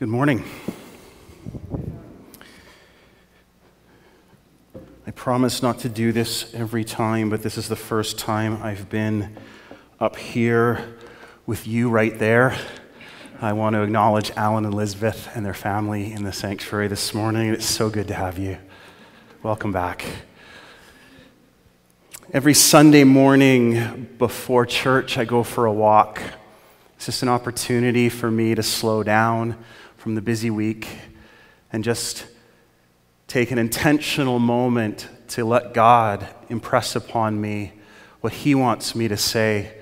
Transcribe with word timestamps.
Good 0.00 0.08
morning. 0.08 0.42
I 5.06 5.10
promise 5.10 5.60
not 5.60 5.80
to 5.80 5.90
do 5.90 6.10
this 6.10 6.54
every 6.54 6.84
time, 6.84 7.28
but 7.28 7.42
this 7.42 7.58
is 7.58 7.68
the 7.68 7.76
first 7.76 8.18
time 8.18 8.62
I've 8.62 8.88
been 8.88 9.36
up 10.00 10.16
here 10.16 10.96
with 11.44 11.66
you 11.66 11.90
right 11.90 12.18
there. 12.18 12.56
I 13.42 13.52
want 13.52 13.74
to 13.74 13.82
acknowledge 13.82 14.30
Alan 14.38 14.64
and 14.64 14.72
Elizabeth 14.72 15.28
and 15.34 15.44
their 15.44 15.52
family 15.52 16.14
in 16.14 16.24
the 16.24 16.32
sanctuary 16.32 16.88
this 16.88 17.12
morning. 17.12 17.52
It's 17.52 17.66
so 17.66 17.90
good 17.90 18.08
to 18.08 18.14
have 18.14 18.38
you. 18.38 18.56
Welcome 19.42 19.70
back. 19.70 20.06
Every 22.32 22.54
Sunday 22.54 23.04
morning 23.04 24.08
before 24.16 24.64
church, 24.64 25.18
I 25.18 25.26
go 25.26 25.42
for 25.42 25.66
a 25.66 25.72
walk. 25.74 26.22
It's 26.96 27.04
just 27.04 27.22
an 27.22 27.28
opportunity 27.28 28.08
for 28.08 28.30
me 28.30 28.54
to 28.54 28.62
slow 28.62 29.02
down 29.02 29.62
from 30.00 30.14
the 30.14 30.22
busy 30.22 30.48
week 30.48 30.88
and 31.70 31.84
just 31.84 32.26
take 33.28 33.50
an 33.50 33.58
intentional 33.58 34.38
moment 34.38 35.06
to 35.28 35.44
let 35.44 35.74
God 35.74 36.26
impress 36.48 36.96
upon 36.96 37.38
me 37.38 37.72
what 38.22 38.32
He 38.32 38.54
wants 38.54 38.94
me 38.94 39.08
to 39.08 39.16
say. 39.18 39.74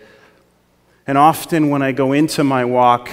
And 1.06 1.16
often 1.16 1.70
when 1.70 1.82
I 1.82 1.92
go 1.92 2.10
into 2.12 2.42
my 2.42 2.64
walk, 2.64 3.09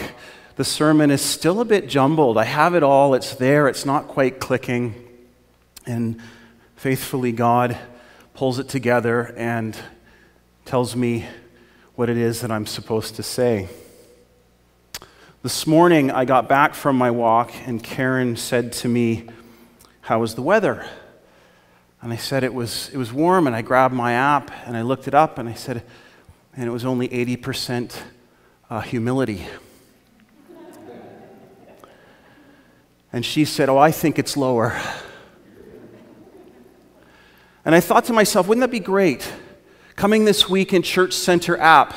the 0.55 0.63
sermon 0.63 1.12
is 1.12 1.22
still 1.22 1.62
a 1.62 1.66
bit 1.66 1.88
jumbled. 1.88 2.40
I 2.40 2.46
have 2.46 2.73
it 2.73 2.82
all, 2.82 3.13
it's 3.13 3.35
there, 3.35 3.68
it's 3.68 3.85
not 3.85 4.08
quite 4.08 4.40
clicking. 4.40 4.96
And 5.85 6.20
faithfully, 6.76 7.32
God 7.32 7.77
pulls 8.34 8.58
it 8.58 8.68
together 8.68 9.32
and 9.38 9.77
tells 10.66 10.96
me 10.96 11.27
what 11.94 12.10
it 12.10 12.18
is 12.18 12.41
that 12.41 12.49
I'm 12.49 12.66
supposed 12.66 13.16
to 13.18 13.22
say. 13.22 13.70
This 15.45 15.67
morning, 15.67 16.09
I 16.09 16.26
got 16.26 16.49
back 16.49 16.73
from 16.73 16.95
my 16.95 17.12
walk, 17.12 17.52
and 17.67 17.84
Karen 17.84 18.35
said 18.35 18.72
to 18.73 18.90
me, 18.90 19.27
How 20.02 20.18
was 20.18 20.34
the 20.34 20.41
weather? 20.41 20.87
And 22.02 22.12
I 22.12 22.15
said 22.15 22.43
it 22.43 22.52
was, 22.52 22.90
it 22.90 22.98
was 22.98 23.13
warm, 23.13 23.46
and 23.46 23.55
I 23.55 23.62
grabbed 23.62 23.93
my 23.93 24.13
app 24.13 24.49
and 24.65 24.76
I 24.76 24.82
looked 24.82 25.07
it 25.07 25.13
up, 25.13 25.37
and 25.37 25.48
I 25.48 25.54
said, 25.54 25.84
and 26.57 26.65
it 26.65 26.71
was 26.71 26.84
only 26.84 27.07
80% 27.10 27.96
uh, 28.71 28.82
humility. 28.82 29.46
And 33.13 33.24
she 33.24 33.46
said, 33.46 33.70
Oh, 33.70 33.77
I 33.77 33.91
think 33.91 34.18
it's 34.18 34.35
lower. 34.35 34.76
And 37.63 37.76
I 37.76 37.82
thought 37.82 38.05
to 38.05 38.13
myself, 38.13 38.48
wouldn't 38.48 38.63
that 38.63 38.71
be 38.71 38.80
great? 38.80 39.32
Coming 39.96 40.26
this 40.26 40.49
week 40.49 40.74
in 40.74 40.82
Church 40.82 41.13
Center 41.13 41.55
app, 41.55 41.93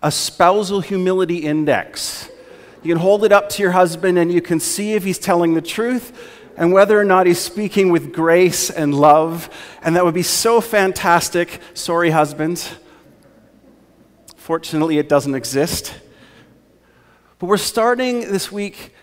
a 0.00 0.12
spousal 0.12 0.80
humility 0.80 1.38
index. 1.38 2.30
You 2.82 2.94
can 2.94 3.00
hold 3.00 3.24
it 3.24 3.32
up 3.32 3.48
to 3.50 3.62
your 3.62 3.72
husband 3.72 4.18
and 4.18 4.32
you 4.32 4.40
can 4.40 4.60
see 4.60 4.94
if 4.94 5.04
he's 5.04 5.18
telling 5.18 5.54
the 5.54 5.62
truth 5.62 6.16
and 6.56 6.72
whether 6.72 6.98
or 6.98 7.04
not 7.04 7.26
he's 7.26 7.38
speaking 7.38 7.90
with 7.90 8.12
grace 8.12 8.70
and 8.70 8.94
love. 8.94 9.48
And 9.82 9.96
that 9.96 10.04
would 10.04 10.14
be 10.14 10.22
so 10.22 10.60
fantastic. 10.60 11.60
Sorry, 11.74 12.10
husbands. 12.10 12.74
Fortunately, 14.36 14.98
it 14.98 15.08
doesn't 15.08 15.34
exist. 15.34 15.94
But 17.38 17.46
we're 17.46 17.56
starting 17.56 18.20
this 18.20 18.50
week 18.50 18.94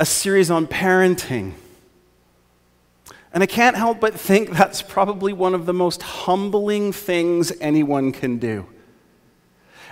a 0.00 0.06
series 0.06 0.50
on 0.50 0.66
parenting. 0.66 1.54
And 3.32 3.42
I 3.42 3.46
can't 3.46 3.76
help 3.76 4.00
but 4.00 4.14
think 4.14 4.50
that's 4.50 4.80
probably 4.80 5.32
one 5.32 5.54
of 5.54 5.66
the 5.66 5.74
most 5.74 6.02
humbling 6.02 6.92
things 6.92 7.52
anyone 7.60 8.12
can 8.12 8.38
do. 8.38 8.66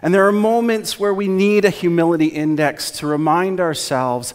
And 0.02 0.12
there 0.12 0.26
are 0.26 0.32
moments 0.32 0.98
where 0.98 1.14
we 1.14 1.28
need 1.28 1.64
a 1.64 1.70
humility 1.70 2.26
index 2.26 2.90
to 2.92 3.06
remind 3.06 3.60
ourselves 3.60 4.34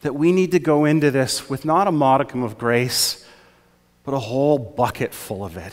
that 0.00 0.14
we 0.14 0.32
need 0.32 0.50
to 0.52 0.58
go 0.58 0.84
into 0.84 1.10
this 1.10 1.48
with 1.48 1.64
not 1.64 1.86
a 1.86 1.92
modicum 1.92 2.42
of 2.42 2.58
grace, 2.58 3.26
but 4.04 4.14
a 4.14 4.18
whole 4.18 4.58
bucket 4.58 5.14
full 5.14 5.44
of 5.44 5.56
it. 5.56 5.72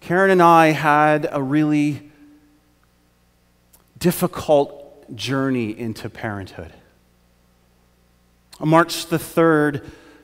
Karen 0.00 0.30
and 0.30 0.42
I 0.42 0.68
had 0.68 1.28
a 1.30 1.42
really 1.42 2.10
difficult 3.98 5.16
journey 5.16 5.76
into 5.76 6.08
parenthood. 6.08 6.72
On 8.60 8.68
March 8.68 9.06
the 9.06 9.18
3rd, 9.18 9.82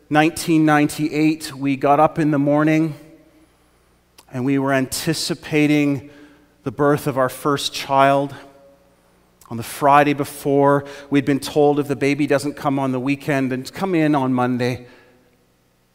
1998, 0.08 1.54
we 1.54 1.76
got 1.76 1.98
up 1.98 2.18
in 2.18 2.30
the 2.30 2.38
morning 2.38 2.94
and 4.32 4.44
we 4.44 4.58
were 4.58 4.72
anticipating 4.72 6.10
the 6.64 6.72
birth 6.72 7.06
of 7.06 7.18
our 7.18 7.28
first 7.28 7.72
child. 7.72 8.34
On 9.50 9.56
the 9.56 9.62
Friday 9.62 10.14
before, 10.14 10.84
we'd 11.10 11.26
been 11.26 11.40
told 11.40 11.78
if 11.78 11.86
the 11.86 11.96
baby 11.96 12.26
doesn't 12.26 12.54
come 12.54 12.78
on 12.78 12.92
the 12.92 13.00
weekend, 13.00 13.52
then 13.52 13.64
come 13.64 13.94
in 13.94 14.14
on 14.14 14.32
Monday 14.32 14.86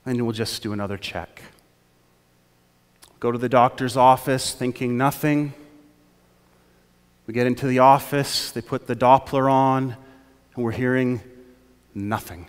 and 0.05 0.21
we'll 0.21 0.31
just 0.31 0.63
do 0.63 0.73
another 0.73 0.97
check. 0.97 1.41
Go 3.19 3.31
to 3.31 3.37
the 3.37 3.49
doctor's 3.49 3.97
office 3.97 4.53
thinking 4.53 4.97
nothing. 4.97 5.53
We 7.25 7.33
get 7.33 7.47
into 7.47 7.67
the 7.67 7.79
office, 7.79 8.51
they 8.51 8.61
put 8.61 8.87
the 8.87 8.95
Doppler 8.95 9.51
on, 9.51 9.97
and 10.55 10.63
we're 10.63 10.71
hearing 10.71 11.19
nothing. 11.93 12.47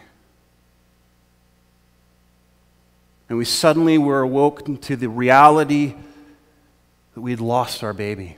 And 3.28 3.36
we 3.36 3.44
suddenly 3.44 3.98
were 3.98 4.20
awoken 4.20 4.76
to 4.78 4.94
the 4.94 5.08
reality 5.08 5.94
that 7.18 7.22
we 7.22 7.32
had 7.32 7.40
lost 7.40 7.82
our 7.82 7.92
baby. 7.92 8.36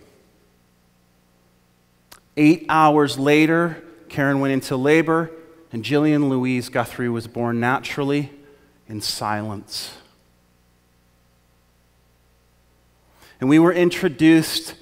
Eight 2.38 2.64
hours 2.70 3.18
later, 3.18 3.84
Karen 4.08 4.40
went 4.40 4.54
into 4.54 4.74
labor, 4.74 5.30
and 5.70 5.84
Jillian 5.84 6.30
Louise 6.30 6.70
Guthrie 6.70 7.10
was 7.10 7.26
born 7.26 7.60
naturally 7.60 8.32
in 8.88 9.02
silence. 9.02 9.92
And 13.38 13.50
we 13.50 13.58
were 13.58 13.70
introduced 13.70 14.76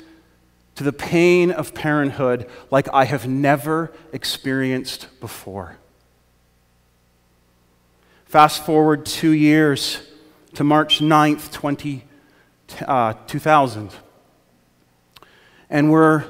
to 0.76 0.84
the 0.84 0.92
pain 0.92 1.50
of 1.50 1.74
parenthood 1.74 2.48
like 2.70 2.86
I 2.94 3.04
have 3.04 3.26
never 3.26 3.92
experienced 4.12 5.08
before. 5.18 5.76
Fast 8.26 8.64
forward 8.64 9.04
two 9.06 9.32
years 9.32 9.98
to 10.54 10.62
March 10.62 11.00
9th, 11.00 11.50
20, 11.50 12.04
uh, 12.86 13.14
2000. 13.26 13.90
And 15.70 15.90
we're 15.90 16.24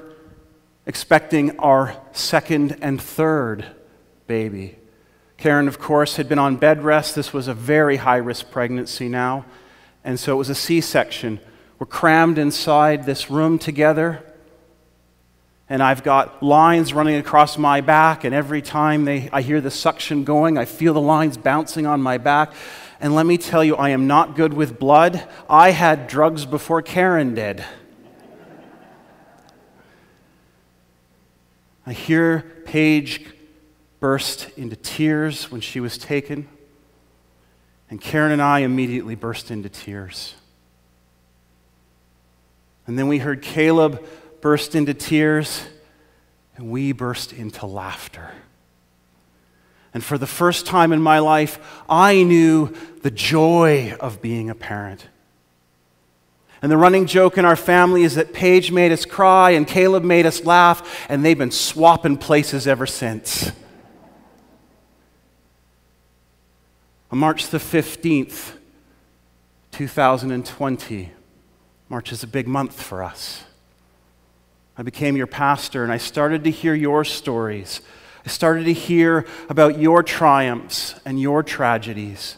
expecting 0.86 1.58
our 1.58 1.96
second 2.12 2.78
and 2.80 3.00
third 3.00 3.66
baby. 4.26 4.76
Karen, 5.36 5.68
of 5.68 5.78
course, 5.78 6.16
had 6.16 6.28
been 6.28 6.38
on 6.38 6.56
bed 6.56 6.82
rest. 6.82 7.14
This 7.14 7.32
was 7.32 7.46
a 7.48 7.54
very 7.54 7.96
high 7.96 8.16
risk 8.16 8.50
pregnancy 8.50 9.08
now. 9.08 9.44
And 10.02 10.18
so 10.18 10.32
it 10.34 10.36
was 10.36 10.48
a 10.48 10.54
C 10.54 10.80
section. 10.80 11.38
We're 11.78 11.86
crammed 11.86 12.38
inside 12.38 13.06
this 13.06 13.30
room 13.30 13.58
together 13.58 14.24
and 15.70 15.82
I've 15.82 16.02
got 16.02 16.42
lines 16.42 16.94
running 16.94 17.16
across 17.16 17.58
my 17.58 17.82
back, 17.82 18.24
and 18.24 18.34
every 18.34 18.62
time 18.62 19.04
they, 19.04 19.28
I 19.32 19.42
hear 19.42 19.60
the 19.60 19.70
suction 19.70 20.24
going, 20.24 20.56
I 20.56 20.64
feel 20.64 20.94
the 20.94 21.00
lines 21.00 21.36
bouncing 21.36 21.86
on 21.86 22.00
my 22.00 22.16
back. 22.16 22.52
And 23.00 23.14
let 23.14 23.26
me 23.26 23.38
tell 23.38 23.62
you, 23.62 23.76
I 23.76 23.90
am 23.90 24.06
not 24.06 24.34
good 24.34 24.52
with 24.52 24.78
blood. 24.78 25.26
I 25.48 25.70
had 25.70 26.08
drugs 26.08 26.44
before 26.44 26.82
Karen 26.82 27.34
did. 27.34 27.64
I 31.86 31.92
hear 31.92 32.44
Paige 32.66 33.24
burst 34.00 34.50
into 34.58 34.76
tears 34.76 35.50
when 35.50 35.60
she 35.60 35.80
was 35.80 35.96
taken, 35.96 36.48
and 37.88 38.00
Karen 38.00 38.32
and 38.32 38.42
I 38.42 38.60
immediately 38.60 39.14
burst 39.14 39.50
into 39.50 39.68
tears. 39.68 40.34
And 42.86 42.98
then 42.98 43.08
we 43.08 43.18
heard 43.18 43.42
Caleb 43.42 44.04
burst 44.40 44.74
into 44.74 44.92
tears, 44.92 45.62
and 46.56 46.70
we 46.70 46.92
burst 46.92 47.32
into 47.32 47.64
laughter. 47.64 48.32
And 49.98 50.04
for 50.04 50.16
the 50.16 50.28
first 50.28 50.64
time 50.64 50.92
in 50.92 51.02
my 51.02 51.18
life, 51.18 51.58
I 51.88 52.22
knew 52.22 52.72
the 53.02 53.10
joy 53.10 53.96
of 53.98 54.22
being 54.22 54.48
a 54.48 54.54
parent. 54.54 55.08
And 56.62 56.70
the 56.70 56.76
running 56.76 57.06
joke 57.06 57.36
in 57.36 57.44
our 57.44 57.56
family 57.56 58.04
is 58.04 58.14
that 58.14 58.32
Paige 58.32 58.70
made 58.70 58.92
us 58.92 59.04
cry 59.04 59.50
and 59.50 59.66
Caleb 59.66 60.04
made 60.04 60.24
us 60.24 60.44
laugh, 60.44 61.04
and 61.08 61.24
they've 61.24 61.36
been 61.36 61.50
swapping 61.50 62.16
places 62.16 62.68
ever 62.68 62.86
since. 62.86 63.50
On 67.10 67.18
March 67.18 67.48
the 67.48 67.58
15th, 67.58 68.52
2020, 69.72 71.10
March 71.88 72.12
is 72.12 72.22
a 72.22 72.28
big 72.28 72.46
month 72.46 72.80
for 72.80 73.02
us. 73.02 73.42
I 74.76 74.84
became 74.84 75.16
your 75.16 75.26
pastor 75.26 75.82
and 75.82 75.92
I 75.92 75.98
started 75.98 76.44
to 76.44 76.52
hear 76.52 76.72
your 76.72 77.04
stories. 77.04 77.80
I 78.28 78.30
started 78.30 78.64
to 78.64 78.74
hear 78.74 79.24
about 79.48 79.78
your 79.78 80.02
triumphs 80.02 80.94
and 81.06 81.18
your 81.18 81.42
tragedies. 81.42 82.36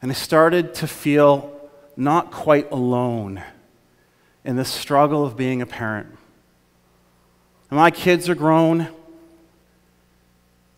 And 0.00 0.10
I 0.10 0.14
started 0.14 0.72
to 0.76 0.86
feel 0.86 1.54
not 1.94 2.30
quite 2.30 2.72
alone 2.72 3.42
in 4.46 4.56
the 4.56 4.64
struggle 4.64 5.26
of 5.26 5.36
being 5.36 5.60
a 5.60 5.66
parent. 5.66 6.06
And 7.68 7.78
my 7.78 7.90
kids 7.90 8.30
are 8.30 8.34
grown. 8.34 8.88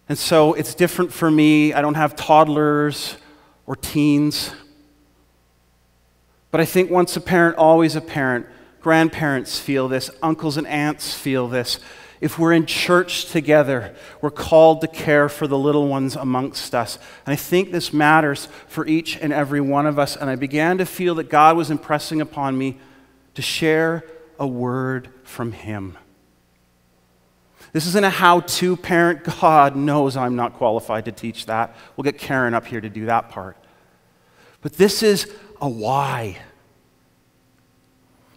And 0.08 0.18
so 0.18 0.54
it's 0.54 0.74
different 0.74 1.12
for 1.12 1.30
me. 1.30 1.72
I 1.72 1.80
don't 1.80 1.94
have 1.94 2.16
toddlers 2.16 3.16
or 3.64 3.76
teens. 3.76 4.50
But 6.50 6.60
I 6.60 6.64
think 6.64 6.90
once 6.90 7.16
a 7.16 7.20
parent, 7.20 7.58
always 7.58 7.94
a 7.94 8.00
parent. 8.00 8.46
Grandparents 8.80 9.56
feel 9.56 9.86
this, 9.86 10.10
uncles 10.20 10.56
and 10.56 10.66
aunts 10.66 11.14
feel 11.14 11.46
this. 11.46 11.78
If 12.20 12.38
we're 12.38 12.52
in 12.52 12.64
church 12.64 13.26
together, 13.26 13.94
we're 14.20 14.30
called 14.30 14.80
to 14.80 14.88
care 14.88 15.28
for 15.28 15.46
the 15.46 15.58
little 15.58 15.86
ones 15.86 16.16
amongst 16.16 16.74
us. 16.74 16.98
And 17.26 17.32
I 17.32 17.36
think 17.36 17.72
this 17.72 17.92
matters 17.92 18.48
for 18.68 18.86
each 18.86 19.18
and 19.18 19.32
every 19.32 19.60
one 19.60 19.86
of 19.86 19.98
us. 19.98 20.16
And 20.16 20.30
I 20.30 20.36
began 20.36 20.78
to 20.78 20.86
feel 20.86 21.14
that 21.16 21.28
God 21.28 21.56
was 21.56 21.70
impressing 21.70 22.20
upon 22.20 22.56
me 22.56 22.78
to 23.34 23.42
share 23.42 24.04
a 24.38 24.46
word 24.46 25.10
from 25.24 25.52
Him. 25.52 25.98
This 27.72 27.86
isn't 27.86 28.04
a 28.04 28.10
how 28.10 28.40
to 28.40 28.76
parent. 28.76 29.24
God 29.40 29.76
knows 29.76 30.16
I'm 30.16 30.36
not 30.36 30.54
qualified 30.54 31.04
to 31.04 31.12
teach 31.12 31.46
that. 31.46 31.76
We'll 31.96 32.04
get 32.04 32.16
Karen 32.16 32.54
up 32.54 32.66
here 32.66 32.80
to 32.80 32.88
do 32.88 33.06
that 33.06 33.28
part. 33.28 33.58
But 34.62 34.72
this 34.74 35.02
is 35.02 35.30
a 35.60 35.68
why. 35.68 36.38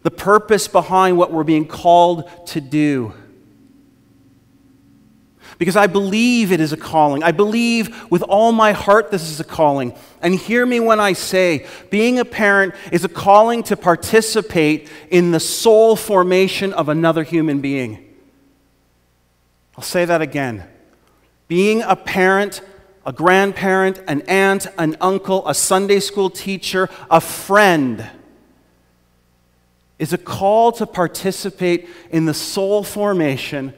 The 0.02 0.12
purpose 0.12 0.68
behind 0.68 1.18
what 1.18 1.32
we're 1.32 1.46
being 1.46 1.68
called 1.68 2.30
to 2.48 2.60
do 2.60 3.14
because 5.60 5.76
I 5.76 5.88
believe 5.88 6.54
it 6.54 6.62
is 6.62 6.72
a 6.72 6.78
calling. 6.78 7.22
I 7.22 7.34
believe 7.34 8.10
with 8.10 8.24
all 8.24 8.54
my 8.54 8.72
heart 8.72 9.12
this 9.12 9.30
is 9.30 9.42
a 9.42 9.44
calling. 9.44 9.94
And 10.22 10.34
hear 10.34 10.66
me 10.66 10.80
when 10.80 11.02
I 11.02 11.14
say 11.14 11.68
being 11.90 12.18
a 12.18 12.26
parent 12.26 12.74
is 12.94 13.04
a 13.04 13.10
calling 13.10 13.62
to 13.64 13.76
participate 13.76 14.90
in 15.12 15.32
the 15.32 15.40
soul 15.40 15.98
formation 15.98 16.72
of 16.74 16.88
another 16.88 17.24
human 17.24 17.60
being. 17.60 18.06
I'll 19.76 19.84
say 19.84 20.06
that 20.06 20.22
again. 20.22 20.64
Being 21.50 21.82
a 21.82 21.96
parent, 21.96 22.62
a 23.06 23.12
grandparent, 23.12 24.02
an 24.08 24.22
aunt, 24.30 24.66
an 24.78 24.96
uncle, 25.02 25.46
a 25.46 25.54
Sunday 25.54 26.00
school 26.00 26.30
teacher, 26.30 26.90
a 27.12 27.20
friend 27.20 28.10
is 29.98 30.14
a 30.14 30.18
call 30.18 30.72
to 30.72 30.86
participate 30.86 31.90
in 32.12 32.26
the 32.26 32.34
soul 32.34 32.82
formation 32.82 33.74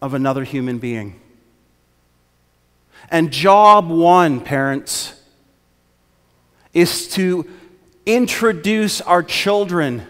of 0.00 0.14
another 0.14 0.44
human 0.44 0.78
being. 0.78 1.20
And 3.10 3.32
job 3.32 3.88
one, 3.88 4.40
parents, 4.40 5.14
is 6.72 7.08
to 7.08 7.48
introduce 8.06 9.00
our 9.00 9.22
children 9.22 10.06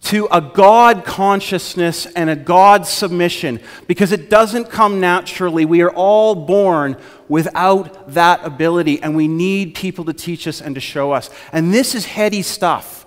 to 0.00 0.28
a 0.30 0.40
God 0.40 1.04
consciousness 1.04 2.06
and 2.06 2.30
a 2.30 2.36
God 2.36 2.86
submission 2.86 3.60
because 3.86 4.12
it 4.12 4.30
doesn't 4.30 4.70
come 4.70 5.00
naturally. 5.00 5.64
We 5.64 5.82
are 5.82 5.90
all 5.90 6.34
born 6.34 6.96
without 7.28 8.14
that 8.14 8.44
ability, 8.44 9.02
and 9.02 9.16
we 9.16 9.28
need 9.28 9.74
people 9.74 10.04
to 10.06 10.12
teach 10.12 10.46
us 10.46 10.60
and 10.60 10.74
to 10.76 10.80
show 10.80 11.12
us. 11.12 11.30
And 11.52 11.74
this 11.74 11.94
is 11.94 12.06
heady 12.06 12.42
stuff. 12.42 13.06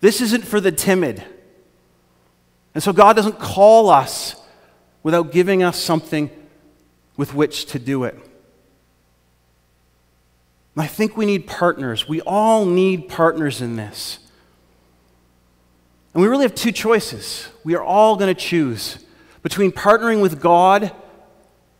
This 0.00 0.20
isn't 0.20 0.44
for 0.44 0.60
the 0.60 0.72
timid. 0.72 1.24
And 2.78 2.82
so 2.84 2.92
God 2.92 3.16
doesn't 3.16 3.40
call 3.40 3.90
us 3.90 4.36
without 5.02 5.32
giving 5.32 5.64
us 5.64 5.76
something 5.76 6.30
with 7.16 7.34
which 7.34 7.64
to 7.72 7.80
do 7.80 8.04
it. 8.04 8.14
And 10.76 10.84
I 10.84 10.86
think 10.86 11.16
we 11.16 11.26
need 11.26 11.48
partners. 11.48 12.08
We 12.08 12.20
all 12.20 12.64
need 12.64 13.08
partners 13.08 13.60
in 13.60 13.74
this. 13.74 14.20
And 16.14 16.22
we 16.22 16.28
really 16.28 16.44
have 16.44 16.54
two 16.54 16.70
choices. 16.70 17.48
We 17.64 17.74
are 17.74 17.82
all 17.82 18.14
going 18.14 18.32
to 18.32 18.40
choose 18.40 19.04
between 19.42 19.72
partnering 19.72 20.22
with 20.22 20.40
God 20.40 20.92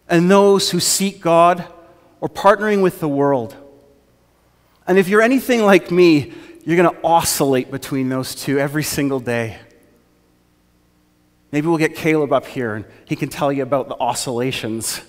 and 0.09 0.29
those 0.29 0.73
who 0.73 0.81
seek 0.81 1.21
God 1.21 1.65
or 2.21 2.29
partnering 2.29 2.83
with 2.83 2.99
the 2.99 3.09
world. 3.09 3.55
And 4.85 4.99
if 4.99 5.07
you're 5.07 5.23
anything 5.23 5.63
like 5.63 5.93
me, 5.93 6.33
you're 6.65 6.77
going 6.77 6.93
to 6.93 7.01
oscillate 7.05 7.71
between 7.71 8.09
those 8.09 8.35
two 8.35 8.59
every 8.59 8.83
single 8.83 9.21
day. 9.21 9.59
Maybe 11.51 11.67
we'll 11.67 11.79
get 11.79 11.95
Caleb 11.95 12.33
up 12.33 12.47
here 12.47 12.75
and 12.75 12.85
he 13.05 13.17
can 13.17 13.29
tell 13.29 13.51
you 13.51 13.63
about 13.63 13.89
the 13.89 13.97
oscillations. 13.97 15.01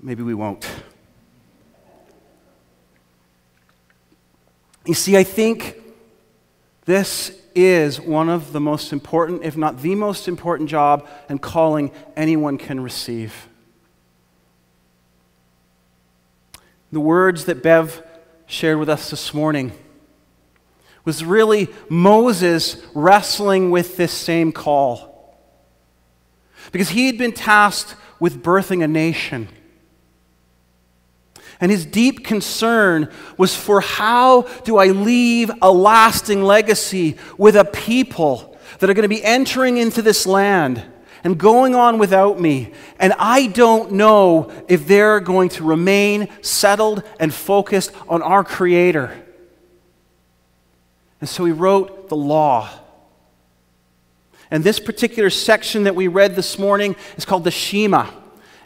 Maybe 0.00 0.22
we 0.22 0.34
won't. 0.34 0.68
You 4.86 4.94
see, 4.94 5.16
I 5.16 5.24
think 5.24 5.80
this 6.84 7.40
is 7.54 8.00
one 8.00 8.28
of 8.28 8.52
the 8.52 8.60
most 8.60 8.92
important, 8.92 9.44
if 9.44 9.56
not 9.56 9.80
the 9.80 9.94
most 9.94 10.28
important 10.28 10.68
job 10.68 11.08
and 11.28 11.40
calling 11.40 11.90
anyone 12.16 12.58
can 12.58 12.80
receive. 12.80 13.48
The 16.92 17.00
words 17.00 17.46
that 17.46 17.62
Bev 17.62 18.02
shared 18.46 18.78
with 18.78 18.88
us 18.88 19.10
this 19.10 19.32
morning 19.32 19.72
was 21.04 21.24
really 21.24 21.68
Moses 21.88 22.76
wrestling 22.94 23.70
with 23.70 23.96
this 23.96 24.12
same 24.12 24.52
call. 24.52 25.36
Because 26.72 26.90
he 26.90 27.06
had 27.06 27.18
been 27.18 27.32
tasked 27.32 27.94
with 28.18 28.42
birthing 28.42 28.82
a 28.82 28.88
nation. 28.88 29.48
And 31.60 31.70
his 31.70 31.86
deep 31.86 32.24
concern 32.24 33.10
was 33.36 33.54
for 33.54 33.80
how 33.80 34.42
do 34.64 34.76
I 34.76 34.88
leave 34.88 35.50
a 35.62 35.70
lasting 35.70 36.42
legacy 36.42 37.16
with 37.38 37.56
a 37.56 37.64
people 37.64 38.58
that 38.78 38.90
are 38.90 38.94
going 38.94 39.02
to 39.02 39.08
be 39.08 39.22
entering 39.22 39.76
into 39.76 40.02
this 40.02 40.26
land 40.26 40.82
and 41.22 41.38
going 41.38 41.74
on 41.74 41.98
without 41.98 42.40
me. 42.40 42.72
And 42.98 43.14
I 43.18 43.46
don't 43.46 43.92
know 43.92 44.52
if 44.68 44.86
they're 44.86 45.20
going 45.20 45.48
to 45.50 45.64
remain 45.64 46.28
settled 46.42 47.02
and 47.18 47.32
focused 47.32 47.92
on 48.08 48.20
our 48.20 48.44
Creator. 48.44 49.23
And 51.20 51.28
so 51.28 51.44
he 51.44 51.52
wrote 51.52 52.08
the 52.08 52.16
law. 52.16 52.68
And 54.50 54.62
this 54.62 54.78
particular 54.78 55.30
section 55.30 55.84
that 55.84 55.94
we 55.94 56.08
read 56.08 56.36
this 56.36 56.58
morning 56.58 56.96
is 57.16 57.24
called 57.24 57.44
the 57.44 57.50
Shema. 57.50 58.08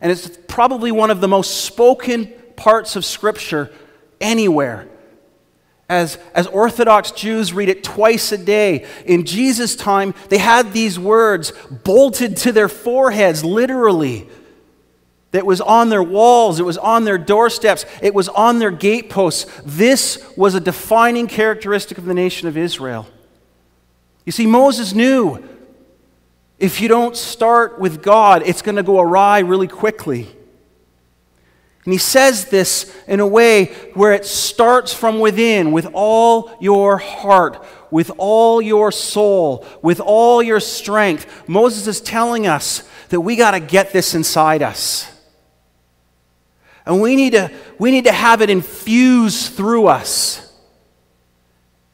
And 0.00 0.12
it's 0.12 0.38
probably 0.48 0.92
one 0.92 1.10
of 1.10 1.20
the 1.20 1.28
most 1.28 1.64
spoken 1.64 2.32
parts 2.56 2.96
of 2.96 3.04
Scripture 3.04 3.70
anywhere. 4.20 4.88
As, 5.88 6.18
as 6.34 6.46
Orthodox 6.46 7.12
Jews 7.12 7.54
read 7.54 7.70
it 7.70 7.82
twice 7.82 8.30
a 8.32 8.38
day. 8.38 8.86
In 9.06 9.24
Jesus' 9.24 9.74
time, 9.74 10.14
they 10.28 10.36
had 10.36 10.72
these 10.72 10.98
words 10.98 11.52
bolted 11.70 12.36
to 12.38 12.52
their 12.52 12.68
foreheads, 12.68 13.42
literally 13.42 14.28
that 15.30 15.44
was 15.44 15.60
on 15.60 15.90
their 15.90 16.02
walls, 16.02 16.58
it 16.58 16.64
was 16.64 16.78
on 16.78 17.04
their 17.04 17.18
doorsteps, 17.18 17.84
it 18.00 18.14
was 18.14 18.28
on 18.30 18.58
their 18.58 18.70
gateposts. 18.70 19.46
This 19.64 20.26
was 20.36 20.54
a 20.54 20.60
defining 20.60 21.26
characteristic 21.26 21.98
of 21.98 22.06
the 22.06 22.14
nation 22.14 22.48
of 22.48 22.56
Israel. 22.56 23.06
You 24.24 24.32
see, 24.32 24.46
Moses 24.46 24.94
knew 24.94 25.46
if 26.58 26.80
you 26.80 26.88
don't 26.88 27.16
start 27.16 27.78
with 27.78 28.02
God, 28.02 28.42
it's 28.44 28.62
going 28.62 28.76
to 28.76 28.82
go 28.82 29.00
awry 29.00 29.40
really 29.40 29.68
quickly. 29.68 30.28
And 31.84 31.92
he 31.92 31.98
says 31.98 32.46
this 32.46 32.94
in 33.06 33.20
a 33.20 33.26
way 33.26 33.66
where 33.94 34.12
it 34.12 34.26
starts 34.26 34.92
from 34.92 35.20
within 35.20 35.72
with 35.72 35.86
all 35.94 36.50
your 36.60 36.98
heart, 36.98 37.64
with 37.90 38.10
all 38.18 38.60
your 38.60 38.92
soul, 38.92 39.64
with 39.80 40.00
all 40.00 40.42
your 40.42 40.60
strength. 40.60 41.48
Moses 41.48 41.86
is 41.86 42.00
telling 42.00 42.46
us 42.46 42.86
that 43.08 43.20
we 43.20 43.36
got 43.36 43.52
to 43.52 43.60
get 43.60 43.92
this 43.92 44.14
inside 44.14 44.60
us. 44.60 45.10
And 46.88 47.02
we 47.02 47.16
need 47.16 47.34
to, 47.34 47.50
we 47.78 47.90
need 47.90 48.04
to 48.04 48.12
have 48.12 48.40
it 48.40 48.48
infused 48.48 49.52
through 49.52 49.88
us. 49.88 50.50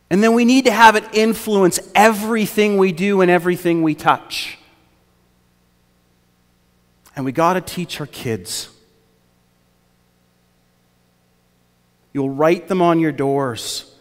And 0.08 0.22
then 0.22 0.34
we 0.34 0.44
need 0.44 0.66
to 0.66 0.70
have 0.70 0.94
it 0.94 1.02
influence 1.12 1.80
everything 1.96 2.78
we 2.78 2.92
do 2.92 3.20
and 3.20 3.28
everything 3.28 3.82
we 3.82 3.96
touch. 3.96 4.56
And 7.16 7.24
we 7.24 7.32
got 7.32 7.54
to 7.54 7.60
teach 7.60 8.00
our 8.00 8.06
kids. 8.06 8.68
You'll 12.12 12.30
write 12.30 12.68
them 12.68 12.80
on 12.80 13.00
your 13.00 13.10
doors. 13.10 13.92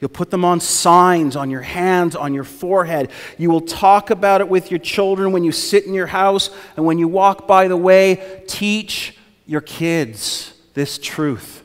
You'll 0.00 0.08
put 0.08 0.30
them 0.30 0.46
on 0.46 0.60
signs, 0.60 1.36
on 1.36 1.50
your 1.50 1.60
hands, 1.60 2.16
on 2.16 2.32
your 2.32 2.44
forehead. 2.44 3.10
You 3.36 3.50
will 3.50 3.60
talk 3.60 4.08
about 4.08 4.40
it 4.40 4.48
with 4.48 4.70
your 4.70 4.80
children 4.80 5.32
when 5.32 5.44
you 5.44 5.52
sit 5.52 5.84
in 5.84 5.92
your 5.92 6.06
house 6.06 6.48
and 6.74 6.86
when 6.86 6.98
you 6.98 7.06
walk 7.06 7.46
by 7.46 7.68
the 7.68 7.76
way. 7.76 8.44
Teach 8.46 9.17
your 9.48 9.62
kids 9.62 10.52
this 10.74 10.98
truth. 10.98 11.64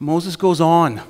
Moses 0.00 0.34
goes 0.34 0.60
on 0.60 1.00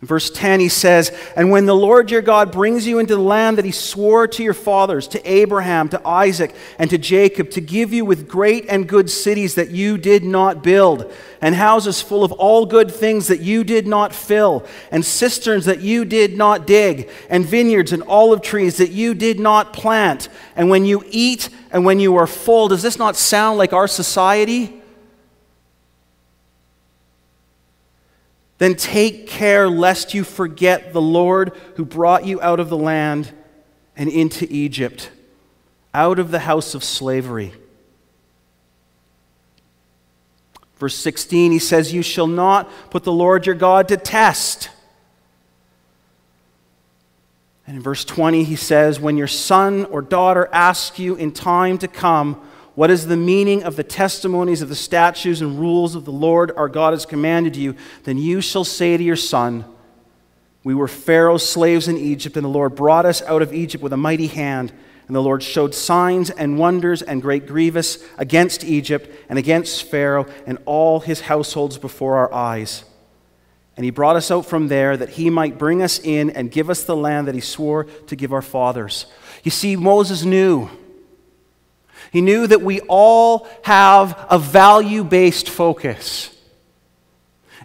Verse 0.00 0.30
10, 0.30 0.60
he 0.60 0.68
says, 0.68 1.10
And 1.34 1.50
when 1.50 1.66
the 1.66 1.74
Lord 1.74 2.12
your 2.12 2.22
God 2.22 2.52
brings 2.52 2.86
you 2.86 3.00
into 3.00 3.16
the 3.16 3.22
land 3.22 3.58
that 3.58 3.64
he 3.64 3.72
swore 3.72 4.28
to 4.28 4.44
your 4.44 4.54
fathers, 4.54 5.08
to 5.08 5.28
Abraham, 5.28 5.88
to 5.88 6.06
Isaac, 6.06 6.54
and 6.78 6.88
to 6.90 6.98
Jacob, 6.98 7.50
to 7.50 7.60
give 7.60 7.92
you 7.92 8.04
with 8.04 8.28
great 8.28 8.66
and 8.68 8.88
good 8.88 9.10
cities 9.10 9.56
that 9.56 9.70
you 9.70 9.98
did 9.98 10.22
not 10.22 10.62
build, 10.62 11.12
and 11.40 11.52
houses 11.52 12.00
full 12.00 12.22
of 12.22 12.30
all 12.30 12.64
good 12.64 12.92
things 12.92 13.26
that 13.26 13.40
you 13.40 13.64
did 13.64 13.88
not 13.88 14.14
fill, 14.14 14.64
and 14.92 15.04
cisterns 15.04 15.64
that 15.64 15.80
you 15.80 16.04
did 16.04 16.36
not 16.36 16.64
dig, 16.64 17.10
and 17.28 17.44
vineyards 17.44 17.90
and 17.90 18.04
olive 18.04 18.40
trees 18.40 18.76
that 18.76 18.92
you 18.92 19.14
did 19.14 19.40
not 19.40 19.72
plant, 19.72 20.28
and 20.54 20.70
when 20.70 20.84
you 20.84 21.02
eat 21.10 21.48
and 21.72 21.84
when 21.84 21.98
you 21.98 22.14
are 22.16 22.28
full, 22.28 22.68
does 22.68 22.82
this 22.82 22.98
not 22.98 23.16
sound 23.16 23.58
like 23.58 23.72
our 23.72 23.88
society? 23.88 24.77
Then 28.58 28.74
take 28.74 29.28
care 29.28 29.68
lest 29.68 30.14
you 30.14 30.24
forget 30.24 30.92
the 30.92 31.00
Lord 31.00 31.52
who 31.76 31.84
brought 31.84 32.26
you 32.26 32.40
out 32.42 32.60
of 32.60 32.68
the 32.68 32.76
land 32.76 33.32
and 33.96 34.08
into 34.08 34.46
Egypt, 34.50 35.10
out 35.94 36.18
of 36.18 36.30
the 36.30 36.40
house 36.40 36.74
of 36.74 36.82
slavery. 36.82 37.52
Verse 40.78 40.94
16, 40.94 41.52
he 41.52 41.58
says, 41.58 41.92
You 41.92 42.02
shall 42.02 42.26
not 42.26 42.70
put 42.90 43.04
the 43.04 43.12
Lord 43.12 43.46
your 43.46 43.54
God 43.54 43.88
to 43.88 43.96
test. 43.96 44.70
And 47.66 47.76
in 47.76 47.82
verse 47.82 48.04
20, 48.04 48.44
he 48.44 48.56
says, 48.56 48.98
When 48.98 49.16
your 49.16 49.26
son 49.26 49.84
or 49.86 50.02
daughter 50.02 50.48
asks 50.52 50.98
you 50.98 51.16
in 51.16 51.32
time 51.32 51.78
to 51.78 51.88
come, 51.88 52.40
what 52.78 52.92
is 52.92 53.08
the 53.08 53.16
meaning 53.16 53.64
of 53.64 53.74
the 53.74 53.82
testimonies 53.82 54.62
of 54.62 54.68
the 54.68 54.76
statutes 54.76 55.40
and 55.40 55.58
rules 55.58 55.96
of 55.96 56.04
the 56.04 56.12
Lord 56.12 56.52
our 56.56 56.68
God 56.68 56.92
has 56.92 57.04
commanded 57.04 57.56
you? 57.56 57.74
Then 58.04 58.18
you 58.18 58.40
shall 58.40 58.62
say 58.62 58.96
to 58.96 59.02
your 59.02 59.16
son, 59.16 59.64
We 60.62 60.76
were 60.76 60.86
Pharaoh's 60.86 61.44
slaves 61.44 61.88
in 61.88 61.96
Egypt, 61.96 62.36
and 62.36 62.44
the 62.44 62.48
Lord 62.48 62.76
brought 62.76 63.04
us 63.04 63.20
out 63.22 63.42
of 63.42 63.52
Egypt 63.52 63.82
with 63.82 63.92
a 63.92 63.96
mighty 63.96 64.28
hand. 64.28 64.72
And 65.08 65.16
the 65.16 65.20
Lord 65.20 65.42
showed 65.42 65.74
signs 65.74 66.30
and 66.30 66.56
wonders 66.56 67.02
and 67.02 67.20
great 67.20 67.48
grievous 67.48 67.98
against 68.16 68.62
Egypt 68.62 69.10
and 69.28 69.40
against 69.40 69.90
Pharaoh 69.90 70.26
and 70.46 70.58
all 70.64 71.00
his 71.00 71.22
households 71.22 71.78
before 71.78 72.14
our 72.14 72.32
eyes. 72.32 72.84
And 73.76 73.84
he 73.84 73.90
brought 73.90 74.14
us 74.14 74.30
out 74.30 74.46
from 74.46 74.68
there 74.68 74.96
that 74.96 75.08
he 75.08 75.30
might 75.30 75.58
bring 75.58 75.82
us 75.82 75.98
in 75.98 76.30
and 76.30 76.48
give 76.48 76.70
us 76.70 76.84
the 76.84 76.94
land 76.94 77.26
that 77.26 77.34
he 77.34 77.40
swore 77.40 77.86
to 78.06 78.14
give 78.14 78.32
our 78.32 78.40
fathers. 78.40 79.06
You 79.42 79.50
see, 79.50 79.74
Moses 79.74 80.22
knew 80.24 80.70
he 82.12 82.20
knew 82.20 82.46
that 82.46 82.62
we 82.62 82.80
all 82.80 83.48
have 83.62 84.26
a 84.30 84.38
value 84.38 85.04
based 85.04 85.48
focus. 85.48 86.34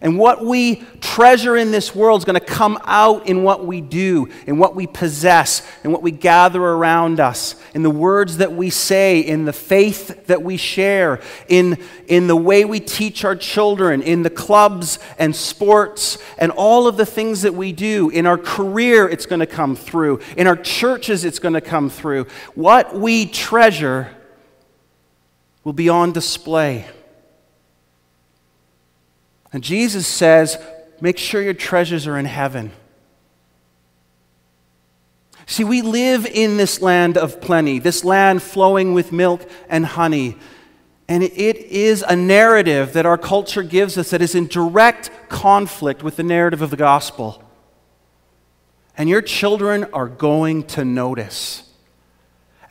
And 0.03 0.19
what 0.19 0.43
we 0.43 0.83
treasure 0.99 1.55
in 1.55 1.71
this 1.71 1.95
world 1.95 2.19
is 2.19 2.25
going 2.25 2.37
to 2.37 2.45
come 2.45 2.77
out 2.83 3.25
in 3.25 3.41
what 3.41 3.65
we 3.65 3.79
do, 3.79 4.27
in 4.45 4.57
what 4.57 4.75
we 4.75 4.85
possess, 4.85 5.65
in 5.85 5.93
what 5.93 6.01
we 6.01 6.11
gather 6.11 6.61
around 6.61 7.21
us, 7.21 7.55
in 7.73 7.83
the 7.83 7.89
words 7.89 8.37
that 8.37 8.51
we 8.51 8.69
say, 8.69 9.21
in 9.21 9.45
the 9.45 9.53
faith 9.53 10.27
that 10.27 10.43
we 10.43 10.57
share, 10.57 11.21
in, 11.47 11.77
in 12.07 12.27
the 12.27 12.35
way 12.35 12.65
we 12.65 12.81
teach 12.81 13.23
our 13.23 13.37
children, 13.37 14.01
in 14.01 14.23
the 14.23 14.29
clubs 14.29 14.99
and 15.17 15.33
sports, 15.33 16.17
and 16.37 16.51
all 16.51 16.85
of 16.85 16.97
the 16.97 17.05
things 17.05 17.43
that 17.43 17.53
we 17.53 17.71
do. 17.71 18.09
In 18.09 18.25
our 18.25 18.37
career, 18.37 19.07
it's 19.07 19.25
going 19.25 19.39
to 19.39 19.45
come 19.45 19.73
through. 19.73 20.19
In 20.35 20.47
our 20.47 20.57
churches, 20.57 21.23
it's 21.23 21.39
going 21.39 21.53
to 21.53 21.61
come 21.61 21.89
through. 21.89 22.27
What 22.55 22.93
we 22.93 23.25
treasure 23.25 24.09
will 25.63 25.73
be 25.73 25.89
on 25.89 26.11
display. 26.11 26.85
And 29.51 29.63
Jesus 29.63 30.07
says, 30.07 30.57
make 30.99 31.17
sure 31.17 31.41
your 31.41 31.53
treasures 31.53 32.07
are 32.07 32.17
in 32.17 32.25
heaven. 32.25 32.71
See, 35.45 35.63
we 35.63 35.81
live 35.81 36.25
in 36.25 36.57
this 36.57 36.81
land 36.81 37.17
of 37.17 37.41
plenty, 37.41 37.79
this 37.79 38.03
land 38.03 38.41
flowing 38.41 38.93
with 38.93 39.11
milk 39.11 39.47
and 39.69 39.85
honey. 39.85 40.37
And 41.07 41.21
it 41.21 41.57
is 41.57 42.03
a 42.07 42.15
narrative 42.15 42.93
that 42.93 43.05
our 43.05 43.17
culture 43.17 43.61
gives 43.61 43.97
us 43.97 44.11
that 44.11 44.21
is 44.21 44.35
in 44.35 44.47
direct 44.47 45.11
conflict 45.29 46.01
with 46.01 46.15
the 46.15 46.23
narrative 46.23 46.61
of 46.61 46.69
the 46.69 46.77
gospel. 46.77 47.43
And 48.97 49.09
your 49.09 49.21
children 49.21 49.85
are 49.93 50.07
going 50.07 50.63
to 50.67 50.85
notice. 50.85 51.62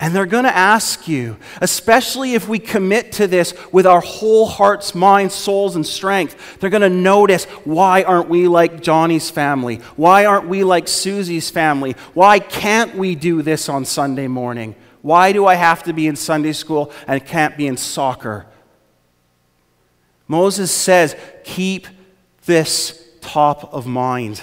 And 0.03 0.13
they're 0.13 0.27
going 0.27 0.43
to 0.43 0.57
ask 0.57 1.07
you, 1.07 1.37
especially 1.61 2.35
if 2.35 2.49
we 2.49 2.59
commit 2.59 3.13
to 3.13 3.29
this 3.29 3.55
with 3.71 3.87
our 3.87 4.01
whole 4.01 4.47
hearts, 4.47 4.97
minds, 4.97 5.33
souls, 5.33 5.77
and 5.77 5.87
strength, 5.87 6.59
they're 6.59 6.71
going 6.71 6.83
to 6.83 6.91
notice 6.91 7.45
why 7.63 8.03
aren't 8.03 8.29
we 8.29 8.49
like 8.49 8.83
Johnny's 8.83 9.31
family? 9.31 9.77
Why 9.95 10.25
aren't 10.25 10.49
we 10.49 10.65
like 10.65 10.89
Susie's 10.89 11.51
family? 11.51 11.93
Why 12.15 12.41
can't 12.41 12.97
we 12.97 13.15
do 13.15 13.43
this 13.43 13.69
on 13.69 13.85
Sunday 13.85 14.27
morning? 14.27 14.75
Why 15.03 15.31
do 15.31 15.47
I 15.47 15.55
have 15.55 15.85
to 15.85 15.93
be 15.93 16.09
in 16.09 16.17
Sunday 16.17 16.53
school 16.53 16.91
and 17.07 17.25
can't 17.25 17.57
be 17.57 17.69
in 17.69 17.77
soccer? 17.77 18.47
Moses 20.27 20.73
says, 20.73 21.15
keep 21.45 21.87
this 22.45 23.09
top 23.21 23.73
of 23.73 23.87
mind. 23.87 24.43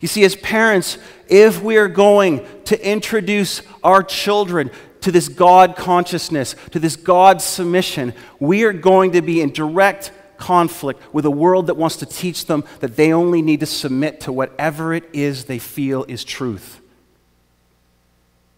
You 0.00 0.08
see, 0.08 0.24
as 0.24 0.34
parents, 0.34 0.98
if 1.28 1.62
we 1.62 1.76
are 1.76 1.86
going 1.86 2.44
to 2.66 2.88
introduce 2.88 3.62
our 3.82 4.02
children 4.02 4.70
to 5.02 5.12
this 5.12 5.28
God 5.28 5.76
consciousness, 5.76 6.56
to 6.70 6.78
this 6.78 6.96
God 6.96 7.42
submission, 7.42 8.14
we 8.40 8.64
are 8.64 8.72
going 8.72 9.12
to 9.12 9.22
be 9.22 9.40
in 9.40 9.52
direct 9.52 10.12
conflict 10.36 11.00
with 11.14 11.24
a 11.24 11.30
world 11.30 11.66
that 11.66 11.76
wants 11.76 11.96
to 11.96 12.06
teach 12.06 12.46
them 12.46 12.64
that 12.80 12.96
they 12.96 13.12
only 13.12 13.42
need 13.42 13.60
to 13.60 13.66
submit 13.66 14.20
to 14.22 14.32
whatever 14.32 14.94
it 14.94 15.04
is 15.12 15.44
they 15.44 15.58
feel 15.58 16.04
is 16.08 16.24
truth. 16.24 16.80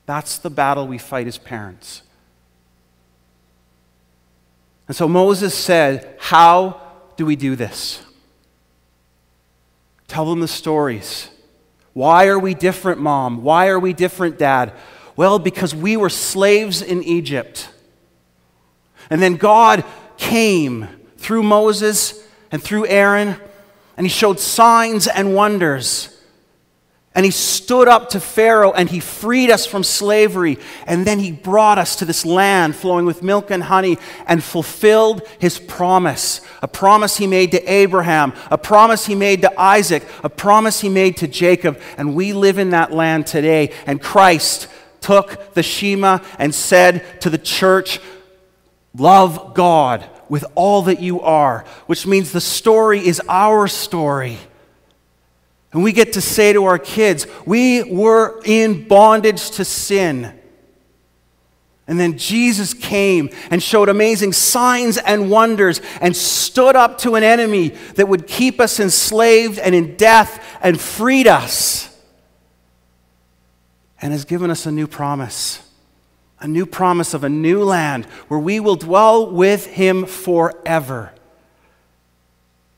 That's 0.06 0.38
the 0.38 0.50
battle 0.50 0.86
we 0.86 0.98
fight 0.98 1.26
as 1.26 1.36
parents. 1.36 2.02
And 4.86 4.96
so 4.96 5.08
Moses 5.08 5.54
said, 5.54 6.16
How 6.18 6.80
do 7.16 7.26
we 7.26 7.34
do 7.36 7.56
this? 7.56 8.02
Tell 10.06 10.24
them 10.24 10.40
the 10.40 10.48
stories. 10.48 11.28
Why 11.96 12.26
are 12.26 12.38
we 12.38 12.52
different, 12.52 13.00
mom? 13.00 13.42
Why 13.42 13.68
are 13.68 13.78
we 13.78 13.94
different, 13.94 14.38
dad? 14.38 14.74
Well, 15.16 15.38
because 15.38 15.74
we 15.74 15.96
were 15.96 16.10
slaves 16.10 16.82
in 16.82 17.02
Egypt. 17.02 17.70
And 19.08 19.22
then 19.22 19.36
God 19.36 19.82
came 20.18 20.88
through 21.16 21.42
Moses 21.42 22.22
and 22.52 22.62
through 22.62 22.86
Aaron, 22.88 23.36
and 23.96 24.04
he 24.04 24.10
showed 24.10 24.38
signs 24.38 25.06
and 25.06 25.34
wonders. 25.34 26.15
And 27.16 27.24
he 27.24 27.30
stood 27.30 27.88
up 27.88 28.10
to 28.10 28.20
Pharaoh 28.20 28.72
and 28.72 28.90
he 28.90 29.00
freed 29.00 29.50
us 29.50 29.64
from 29.64 29.82
slavery. 29.82 30.58
And 30.86 31.06
then 31.06 31.18
he 31.18 31.32
brought 31.32 31.78
us 31.78 31.96
to 31.96 32.04
this 32.04 32.26
land 32.26 32.76
flowing 32.76 33.06
with 33.06 33.22
milk 33.22 33.50
and 33.50 33.62
honey 33.62 33.96
and 34.26 34.44
fulfilled 34.44 35.22
his 35.38 35.58
promise 35.58 36.42
a 36.62 36.68
promise 36.68 37.16
he 37.16 37.26
made 37.26 37.52
to 37.52 37.72
Abraham, 37.72 38.32
a 38.50 38.58
promise 38.58 39.06
he 39.06 39.14
made 39.14 39.42
to 39.42 39.60
Isaac, 39.60 40.02
a 40.24 40.28
promise 40.28 40.80
he 40.80 40.88
made 40.88 41.16
to 41.18 41.28
Jacob. 41.28 41.80
And 41.96 42.14
we 42.14 42.32
live 42.32 42.58
in 42.58 42.70
that 42.70 42.92
land 42.92 43.26
today. 43.26 43.72
And 43.86 44.02
Christ 44.02 44.68
took 45.00 45.54
the 45.54 45.62
Shema 45.62 46.18
and 46.38 46.54
said 46.54 47.20
to 47.22 47.30
the 47.30 47.38
church, 47.38 48.00
Love 48.94 49.54
God 49.54 50.04
with 50.28 50.44
all 50.54 50.82
that 50.82 51.00
you 51.00 51.20
are, 51.20 51.64
which 51.86 52.06
means 52.06 52.32
the 52.32 52.40
story 52.40 53.06
is 53.06 53.22
our 53.28 53.68
story. 53.68 54.38
And 55.72 55.82
we 55.82 55.92
get 55.92 56.14
to 56.14 56.20
say 56.20 56.52
to 56.52 56.64
our 56.64 56.78
kids, 56.78 57.26
we 57.44 57.82
were 57.82 58.40
in 58.44 58.88
bondage 58.88 59.50
to 59.52 59.64
sin. 59.64 60.32
And 61.88 62.00
then 62.00 62.18
Jesus 62.18 62.74
came 62.74 63.30
and 63.50 63.62
showed 63.62 63.88
amazing 63.88 64.32
signs 64.32 64.96
and 64.96 65.30
wonders 65.30 65.80
and 66.00 66.16
stood 66.16 66.74
up 66.74 66.98
to 66.98 67.14
an 67.14 67.22
enemy 67.22 67.68
that 67.94 68.08
would 68.08 68.26
keep 68.26 68.60
us 68.60 68.80
enslaved 68.80 69.58
and 69.58 69.74
in 69.74 69.96
death 69.96 70.42
and 70.60 70.80
freed 70.80 71.26
us. 71.26 71.94
And 74.02 74.12
has 74.12 74.24
given 74.24 74.50
us 74.50 74.66
a 74.66 74.72
new 74.72 74.86
promise 74.86 75.62
a 76.40 76.48
new 76.48 76.66
promise 76.66 77.14
of 77.14 77.24
a 77.24 77.28
new 77.28 77.64
land 77.64 78.04
where 78.28 78.40
we 78.40 78.60
will 78.60 78.76
dwell 78.76 79.30
with 79.30 79.66
him 79.66 80.04
forever. 80.04 81.12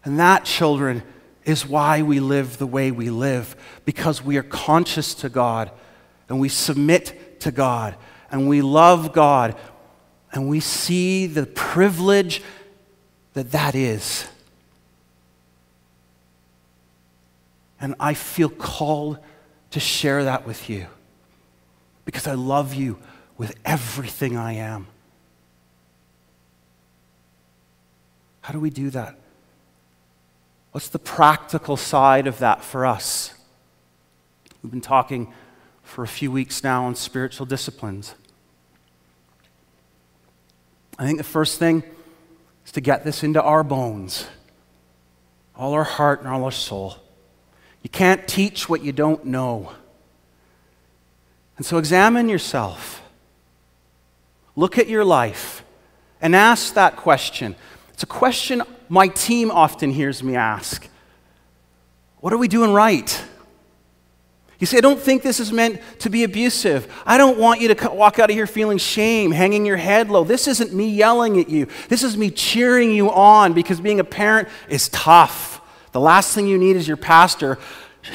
And 0.05 0.19
that, 0.21 0.45
children, 0.45 1.03
is 1.49 1.67
why 1.67 2.03
we 2.03 2.21
live 2.21 2.59
the 2.59 2.67
way 2.67 2.91
we 2.91 3.09
live, 3.11 3.57
because 3.85 4.23
we 4.23 4.37
are 4.37 4.43
conscious 4.43 5.15
to 5.15 5.29
God 5.29 5.71
and 6.29 6.39
we 6.39 6.49
submit 6.49 7.41
to 7.41 7.51
God 7.51 7.97
and 8.31 8.49
we 8.49 8.61
love 8.61 9.13
God 9.13 9.57
and 10.33 10.49
we 10.49 10.61
see 10.61 11.27
the 11.27 11.47
privilege 11.47 12.43
that 13.33 13.53
that 13.53 13.75
is. 13.75 14.27
And 17.81 17.95
I 17.99 18.13
feel 18.15 18.51
called 18.51 19.19
to 19.71 19.81
share 19.81 20.25
that 20.25 20.47
with 20.47 20.69
you 20.69 20.87
because 22.05 22.27
I 22.27 22.35
love 22.35 22.75
you 22.75 22.99
with 23.39 23.55
everything 23.65 24.37
I 24.37 24.55
am. 24.55 24.89
How 28.43 28.53
do 28.53 28.61
we 28.61 28.71
do 28.71 28.91
that? 28.91 29.19
What's 30.73 30.89
the 30.89 30.99
practical 30.99 31.77
side 31.77 32.27
of 32.27 32.39
that 32.39 32.63
for 32.63 32.85
us? 32.85 33.35
We've 34.63 34.71
been 34.71 34.81
talking 34.81 35.33
for 35.83 36.05
a 36.05 36.09
few 36.09 36.31
weeks 36.31 36.63
now 36.63 36.85
on 36.85 36.95
spiritual 36.95 37.47
disciplines. 37.47 38.15
I 40.99 41.07
think 41.07 41.19
the 41.19 41.25
first 41.25 41.59
thing 41.59 41.83
is 42.67 42.73
to 42.73 42.81
get 42.81 43.05
this 43.05 43.23
into 43.23 43.43
our 43.43 43.65
bones, 43.65 44.27
all 45.57 45.73
our 45.73 45.85
heart 45.85 46.21
and 46.21 46.29
all 46.29 46.45
our 46.45 46.51
soul. 46.51 46.97
You 47.83 47.89
can't 47.89 48.27
teach 48.29 48.69
what 48.69 48.83
you 48.83 48.93
don't 48.93 49.25
know. 49.25 49.73
And 51.57 51.65
so 51.65 51.79
examine 51.79 52.29
yourself. 52.29 53.01
Look 54.57 54.77
at 54.77 54.89
your 54.89 55.05
life 55.05 55.65
and 56.21 56.37
ask 56.37 56.75
that 56.75 56.97
question. 56.97 57.55
It's 57.93 58.03
a 58.03 58.07
question 58.07 58.63
my 58.89 59.09
team 59.09 59.51
often 59.51 59.91
hears 59.91 60.23
me 60.23 60.37
ask 60.37 60.89
What 62.21 62.33
are 62.33 62.39
we 62.39 62.49
doing 62.49 62.73
right? 62.73 63.25
You 64.59 64.67
say, 64.67 64.79
I 64.79 64.81
don't 64.81 64.99
think 64.99 65.23
this 65.23 65.39
is 65.39 65.53
meant 65.53 65.81
to 66.01 66.11
be 66.11 66.25
abusive. 66.25 66.93
I 67.07 67.17
don't 67.17 67.39
want 67.39 67.61
you 67.61 67.73
to 67.73 67.91
walk 67.91 68.19
out 68.19 68.29
of 68.29 68.35
here 68.35 68.47
feeling 68.47 68.79
shame, 68.79 69.31
hanging 69.31 69.65
your 69.65 69.77
head 69.77 70.11
low. 70.11 70.25
This 70.25 70.49
isn't 70.49 70.75
me 70.75 70.89
yelling 70.89 71.39
at 71.39 71.49
you. 71.49 71.69
This 71.89 72.03
is 72.03 72.17
me 72.17 72.31
cheering 72.31 72.91
you 72.91 73.09
on 73.09 73.53
because 73.53 73.81
being 73.81 74.01
a 74.01 74.05
parent 74.05 74.49
is 74.69 74.89
tough. 74.89 75.61
The 75.93 76.01
last 76.01 76.35
thing 76.35 76.49
you 76.49 76.59
need 76.59 76.75
is 76.75 76.89
your 76.89 76.97
pastor 76.97 77.59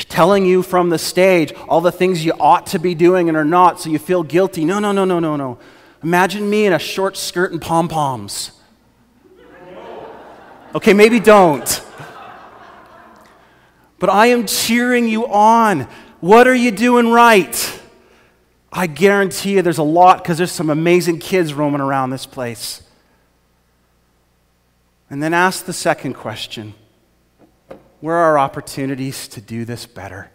telling 0.10 0.46
you 0.46 0.64
from 0.64 0.90
the 0.90 0.98
stage 0.98 1.54
all 1.70 1.80
the 1.80 1.92
things 1.92 2.26
you 2.26 2.34
ought 2.40 2.68
to 2.68 2.80
be 2.80 2.94
doing 2.94 3.30
and 3.30 3.38
are 3.38 3.46
not 3.46 3.80
so 3.80 3.90
you 3.90 4.00
feel 4.00 4.24
guilty. 4.24 4.66
No, 4.66 4.80
no, 4.80 4.92
no, 4.92 5.06
no, 5.06 5.20
no, 5.20 5.38
no. 5.38 5.60
Imagine 6.04 6.50
me 6.50 6.66
in 6.66 6.74
a 6.74 6.80
short 6.80 7.16
skirt 7.16 7.54
and 7.54 7.62
pom 7.62 7.88
poms. 7.88 8.52
Okay, 10.76 10.94
maybe 10.94 11.20
don't. 11.20 11.84
But 14.00 14.10
I 14.10 14.28
am 14.28 14.48
cheering 14.48 15.08
you 15.08 15.28
on. 15.28 15.82
What 16.20 16.48
are 16.48 16.56
you 16.56 16.72
doing 16.72 17.10
right? 17.10 17.82
I 18.72 18.88
guarantee 18.88 19.54
you 19.54 19.62
there's 19.62 19.78
a 19.78 19.84
lot 19.84 20.24
because 20.24 20.38
there's 20.38 20.52
some 20.52 20.70
amazing 20.70 21.20
kids 21.20 21.54
roaming 21.54 21.80
around 21.80 22.10
this 22.10 22.26
place. 22.26 22.82
And 25.10 25.22
then 25.22 25.34
ask 25.34 25.66
the 25.66 25.74
second 25.74 26.16
question 26.16 26.74
Where 28.02 28.16
are 28.16 28.40
opportunities 28.40 29.28
to 29.30 29.42
do 29.42 29.64
this 29.64 29.86
better? 29.86 30.32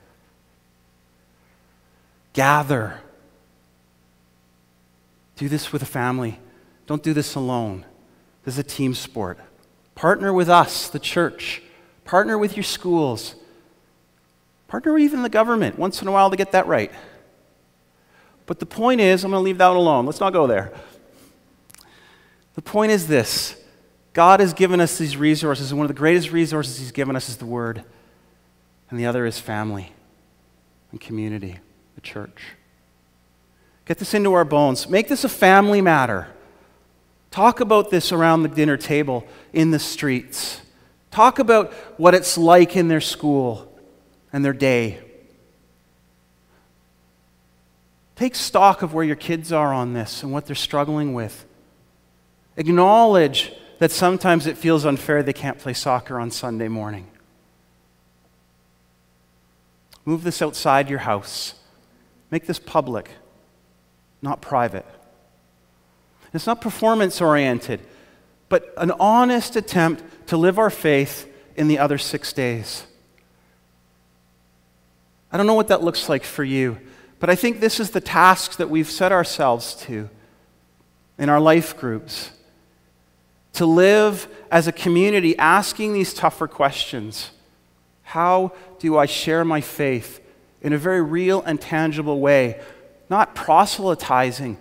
Gather. 2.33 3.01
Do 5.35 5.49
this 5.49 5.73
with 5.73 5.83
a 5.83 5.87
family. 5.87 6.39
Don't 6.87 7.03
do 7.03 7.13
this 7.13 7.35
alone. 7.35 7.85
This 8.45 8.55
is 8.55 8.59
a 8.59 8.63
team 8.63 8.95
sport. 8.95 9.39
Partner 9.99 10.33
with 10.33 10.49
us, 10.49 10.89
the 10.89 11.01
church. 11.01 11.61
Partner 12.05 12.39
with 12.39 12.57
your 12.57 12.63
schools. 12.63 13.35
Partner 14.69 14.97
even 14.97 15.23
the 15.23 15.29
government 15.29 15.77
once 15.77 16.01
in 16.01 16.07
a 16.07 16.13
while 16.13 16.31
to 16.31 16.37
get 16.37 16.53
that 16.53 16.69
right. 16.69 16.93
But 18.47 18.61
the 18.61 18.67
point 18.67 19.01
is, 19.01 19.25
I'm 19.25 19.33
going 19.33 19.41
to 19.41 19.45
leave 19.45 19.59
that 19.59 19.73
alone. 19.73 20.07
Let's 20.07 20.21
not 20.21 20.33
go 20.33 20.47
there. 20.47 20.73
The 22.55 22.63
point 22.63 22.93
is 22.93 23.09
this 23.09 23.61
God 24.13 24.39
has 24.39 24.53
given 24.53 24.81
us 24.81 24.97
these 24.97 25.17
resources, 25.17 25.73
and 25.73 25.81
one 25.81 25.87
of 25.87 25.89
the 25.89 25.99
greatest 25.99 26.31
resources 26.31 26.79
He's 26.79 26.93
given 26.93 27.17
us 27.17 27.29
is 27.29 27.39
the 27.39 27.47
Word, 27.47 27.83
and 28.91 29.01
the 29.01 29.07
other 29.07 29.27
is 29.27 29.41
family 29.41 29.91
and 30.93 31.01
community, 31.01 31.59
the 31.97 32.03
church. 32.03 32.53
Get 33.85 33.99
this 33.99 34.15
into 34.15 34.33
our 34.35 34.45
bones. 34.45 34.89
Make 34.89 35.09
this 35.09 35.25
a 35.25 35.29
family 35.29 35.81
matter. 35.81 36.29
Talk 37.31 37.61
about 37.61 37.91
this 37.91 38.13
around 38.13 38.43
the 38.43 38.49
dinner 38.49 38.77
table 38.77 39.27
in 39.53 39.71
the 39.71 39.79
streets. 39.79 40.61
Talk 41.11 41.39
about 41.39 41.73
what 41.99 42.15
it's 42.15 42.39
like 42.39 42.77
in 42.77 42.89
their 42.89 43.01
school 43.01 43.73
and 44.33 44.45
their 44.45 44.53
day. 44.53 44.99
Take 48.17 48.35
stock 48.35 48.83
of 48.83 48.95
where 48.95 49.05
your 49.05 49.17
kids 49.17 49.53
are 49.53 49.73
on 49.73 49.93
this 49.93 50.23
and 50.23 50.33
what 50.33 50.47
they're 50.47 50.57
struggling 50.57 51.15
with. 51.15 51.45
Acknowledge 52.57 53.53
that 53.79 53.93
sometimes 53.93 54.47
it 54.47 54.57
feels 54.57 54.85
unfair 54.85 55.23
they 55.23 55.33
can't 55.33 55.59
play 55.59 55.73
soccer 55.73 56.19
on 56.19 56.31
Sunday 56.31 56.67
morning. 56.67 57.07
Move 60.05 60.25
this 60.25 60.43
outside 60.43 60.91
your 60.91 60.99
house. 61.01 61.55
Make 62.31 62.47
this 62.47 62.59
public, 62.59 63.11
not 64.21 64.43
private. 64.43 64.87
It's 66.33 66.47
not 66.47 66.61
performance 66.61 67.21
oriented, 67.21 67.81
but 68.49 68.73
an 68.77 68.93
honest 69.01 69.57
attempt 69.57 70.03
to 70.29 70.37
live 70.37 70.59
our 70.59 70.71
faith 70.71 71.31
in 71.57 71.69
the 71.69 71.79
other 71.79 71.99
six 71.99 72.33
days. 72.33 72.85
I 75.33 75.37
don't 75.37 75.47
know 75.47 75.55
what 75.55 75.69
that 75.69 75.83
looks 75.83 76.09
like 76.09 76.25
for 76.25 76.45
you, 76.45 76.79
but 77.21 77.29
I 77.29 77.35
think 77.35 77.61
this 77.61 77.81
is 77.81 77.91
the 77.91 78.01
task 78.01 78.57
that 78.57 78.71
we've 78.71 78.91
set 78.91 79.13
ourselves 79.13 79.75
to 79.87 80.09
in 81.19 81.29
our 81.29 81.41
life 81.41 81.77
groups 81.77 82.31
to 83.55 83.67
live 83.67 84.29
as 84.51 84.69
a 84.69 84.73
community 84.73 85.37
asking 85.37 85.93
these 85.93 86.15
tougher 86.15 86.47
questions. 86.47 87.31
How 88.03 88.53
do 88.79 88.97
I 88.97 89.07
share 89.07 89.45
my 89.45 89.61
faith 89.61 90.21
in 90.63 90.73
a 90.73 90.79
very 90.79 91.03
real 91.03 91.43
and 91.43 91.61
tangible 91.61 92.21
way? 92.21 92.61
Not 93.11 93.35
proselytizing, 93.35 94.59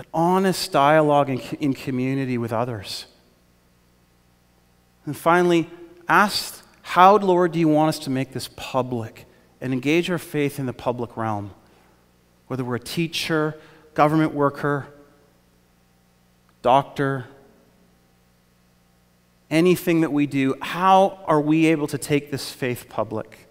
but 0.00 0.06
honest 0.14 0.72
dialogue 0.72 1.28
in, 1.28 1.40
in 1.60 1.74
community 1.74 2.38
with 2.38 2.54
others. 2.54 3.04
And 5.04 5.14
finally, 5.14 5.68
ask, 6.08 6.64
how, 6.80 7.18
Lord, 7.18 7.52
do 7.52 7.58
you 7.58 7.68
want 7.68 7.90
us 7.90 7.98
to 8.00 8.10
make 8.10 8.32
this 8.32 8.48
public? 8.56 9.26
and 9.60 9.72
engage 9.72 10.10
our 10.10 10.18
faith 10.18 10.58
in 10.58 10.66
the 10.66 10.72
public 10.72 11.16
realm. 11.16 11.52
Whether 12.46 12.64
we're 12.64 12.76
a 12.76 12.80
teacher, 12.80 13.56
government 13.94 14.34
worker, 14.34 14.86
doctor, 16.62 17.26
anything 19.50 20.00
that 20.00 20.12
we 20.12 20.26
do, 20.26 20.54
how 20.60 21.20
are 21.26 21.40
we 21.40 21.66
able 21.66 21.86
to 21.88 21.98
take 21.98 22.30
this 22.30 22.50
faith 22.50 22.88
public? 22.88 23.48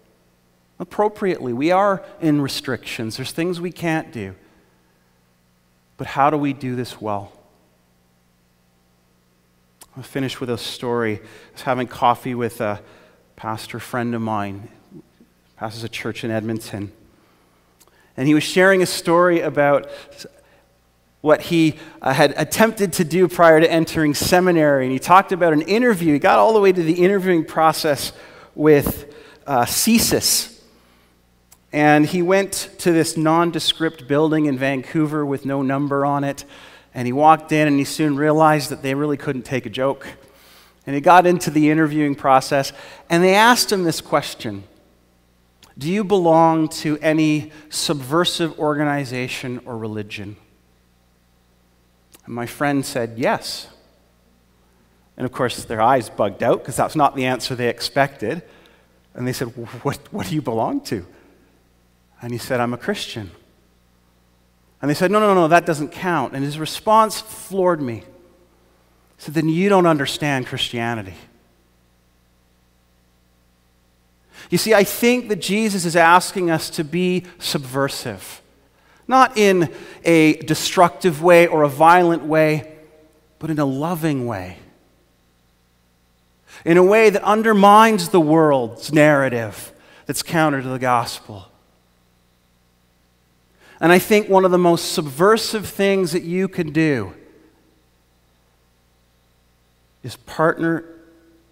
Appropriately. 0.78 1.52
We 1.52 1.70
are 1.70 2.04
in 2.20 2.40
restrictions, 2.40 3.16
there's 3.16 3.32
things 3.32 3.60
we 3.60 3.72
can't 3.72 4.12
do. 4.12 4.34
But 6.00 6.06
how 6.06 6.30
do 6.30 6.38
we 6.38 6.54
do 6.54 6.76
this 6.76 6.98
well? 6.98 7.30
I'll 9.94 10.02
finish 10.02 10.40
with 10.40 10.48
a 10.48 10.56
story. 10.56 11.16
I 11.18 11.52
was 11.52 11.60
having 11.60 11.88
coffee 11.88 12.34
with 12.34 12.62
a 12.62 12.80
pastor 13.36 13.78
friend 13.78 14.14
of 14.14 14.22
mine 14.22 14.70
pastors 15.58 15.84
a 15.84 15.90
church 15.90 16.24
in 16.24 16.30
Edmonton. 16.30 16.90
And 18.16 18.26
he 18.26 18.32
was 18.32 18.44
sharing 18.44 18.80
a 18.80 18.86
story 18.86 19.42
about 19.42 19.90
what 21.20 21.42
he 21.42 21.76
uh, 22.00 22.14
had 22.14 22.32
attempted 22.38 22.94
to 22.94 23.04
do 23.04 23.28
prior 23.28 23.60
to 23.60 23.70
entering 23.70 24.14
seminary. 24.14 24.86
And 24.86 24.92
he 24.94 24.98
talked 24.98 25.32
about 25.32 25.52
an 25.52 25.60
interview. 25.60 26.14
He 26.14 26.18
got 26.18 26.38
all 26.38 26.54
the 26.54 26.60
way 26.60 26.72
to 26.72 26.82
the 26.82 27.04
interviewing 27.04 27.44
process 27.44 28.14
with 28.54 29.14
uh, 29.46 29.66
CSIS. 29.66 30.49
And 31.72 32.06
he 32.06 32.22
went 32.22 32.70
to 32.78 32.92
this 32.92 33.16
nondescript 33.16 34.08
building 34.08 34.46
in 34.46 34.58
Vancouver 34.58 35.24
with 35.24 35.44
no 35.44 35.62
number 35.62 36.04
on 36.04 36.24
it. 36.24 36.44
And 36.94 37.06
he 37.06 37.12
walked 37.12 37.52
in 37.52 37.68
and 37.68 37.78
he 37.78 37.84
soon 37.84 38.16
realized 38.16 38.70
that 38.70 38.82
they 38.82 38.94
really 38.94 39.16
couldn't 39.16 39.44
take 39.44 39.66
a 39.66 39.70
joke. 39.70 40.06
And 40.86 40.94
he 40.94 41.00
got 41.00 41.26
into 41.26 41.50
the 41.50 41.70
interviewing 41.70 42.16
process 42.16 42.72
and 43.08 43.22
they 43.22 43.34
asked 43.34 43.70
him 43.70 43.84
this 43.84 44.00
question 44.00 44.64
do 45.78 45.88
you 45.88 46.04
belong 46.04 46.68
to 46.68 46.98
any 46.98 47.52
subversive 47.70 48.58
organization 48.58 49.62
or 49.64 49.78
religion? 49.78 50.36
And 52.26 52.34
my 52.34 52.44
friend 52.44 52.84
said, 52.84 53.14
Yes. 53.16 53.66
And 55.16 55.24
of 55.24 55.32
course, 55.32 55.64
their 55.64 55.80
eyes 55.80 56.10
bugged 56.10 56.42
out 56.42 56.58
because 56.58 56.76
that's 56.76 56.96
not 56.96 57.16
the 57.16 57.26
answer 57.26 57.54
they 57.54 57.68
expected. 57.68 58.42
And 59.14 59.26
they 59.26 59.32
said, 59.32 59.48
what, 59.82 59.98
what 60.10 60.26
do 60.26 60.34
you 60.34 60.40
belong 60.40 60.80
to? 60.82 61.06
And 62.22 62.32
he 62.32 62.38
said, 62.38 62.60
I'm 62.60 62.74
a 62.74 62.78
Christian. 62.78 63.30
And 64.82 64.90
they 64.90 64.94
said, 64.94 65.10
No, 65.10 65.20
no, 65.20 65.34
no, 65.34 65.48
that 65.48 65.66
doesn't 65.66 65.90
count. 65.90 66.34
And 66.34 66.44
his 66.44 66.58
response 66.58 67.20
floored 67.20 67.80
me. 67.80 67.96
He 67.96 68.04
said, 69.18 69.34
Then 69.34 69.48
you 69.48 69.68
don't 69.68 69.86
understand 69.86 70.46
Christianity. 70.46 71.14
You 74.48 74.58
see, 74.58 74.74
I 74.74 74.84
think 74.84 75.28
that 75.28 75.40
Jesus 75.40 75.84
is 75.84 75.96
asking 75.96 76.50
us 76.50 76.70
to 76.70 76.84
be 76.84 77.24
subversive, 77.38 78.40
not 79.06 79.36
in 79.36 79.72
a 80.04 80.34
destructive 80.38 81.22
way 81.22 81.46
or 81.46 81.62
a 81.62 81.68
violent 81.68 82.24
way, 82.24 82.76
but 83.38 83.50
in 83.50 83.58
a 83.58 83.64
loving 83.64 84.26
way. 84.26 84.58
In 86.64 86.76
a 86.76 86.82
way 86.82 87.10
that 87.10 87.22
undermines 87.22 88.08
the 88.08 88.20
world's 88.20 88.92
narrative 88.92 89.72
that's 90.06 90.22
counter 90.22 90.60
to 90.60 90.68
the 90.68 90.78
gospel. 90.78 91.49
And 93.80 93.90
I 93.90 93.98
think 93.98 94.28
one 94.28 94.44
of 94.44 94.50
the 94.50 94.58
most 94.58 94.92
subversive 94.92 95.66
things 95.66 96.12
that 96.12 96.22
you 96.22 96.48
can 96.48 96.70
do 96.70 97.14
is 100.02 100.16
partner 100.16 100.84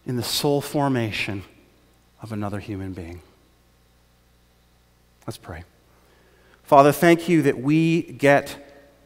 in 0.05 0.17
the 0.17 0.23
soul 0.23 0.61
formation 0.61 1.45
of 2.21 2.33
another 2.33 2.59
human 2.59 2.93
being. 2.93 3.23
Let's 5.27 5.39
pray. 5.39 5.65
Father, 6.65 6.93
thank 6.93 7.29
you 7.29 7.43
that 7.43 7.59
we 7.59 8.03
get 8.03 8.65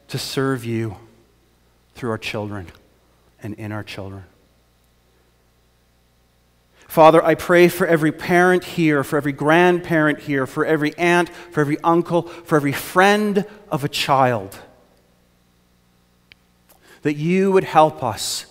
to 0.09 0.19
serve 0.19 0.65
you 0.65 0.97
through 1.95 2.11
our 2.11 2.19
children 2.19 2.69
and 3.43 3.55
in 3.55 3.73
our 3.73 3.85
children. 3.85 4.25
Father, 6.93 7.25
I 7.25 7.37
pray 7.37 7.69
for 7.69 7.87
every 7.87 8.13
parent 8.13 8.65
here, 8.65 9.03
for 9.03 9.17
every 9.17 9.33
grandparent 9.33 10.19
here, 10.19 10.47
for 10.47 10.67
every 10.67 10.95
aunt, 10.99 11.31
for 11.31 11.63
every 11.63 11.79
uncle, 11.79 12.25
for 12.25 12.57
every 12.57 12.73
friend 12.73 13.47
of 13.71 13.83
a 13.83 13.89
child, 13.89 14.59
that 17.01 17.15
you 17.15 17.51
would 17.51 17.65
help 17.65 18.05
us 18.05 18.45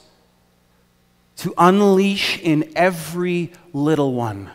to 1.36 1.54
unleash 1.56 2.40
in 2.40 2.72
every 2.76 3.52
little 3.74 4.16
one 4.16 4.50